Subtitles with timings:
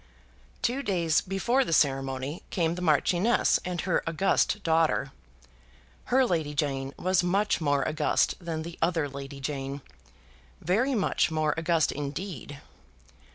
[0.63, 5.11] Two days before the ceremony came the Marchioness and her august daughter.
[6.05, 9.83] Her Lady Jane was much more august than the other Lady Jane;
[10.59, 12.59] very much more august indeed.